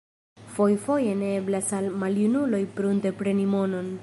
[0.53, 3.99] Fojfoje ne eblas al maljunuloj prunte preni monon.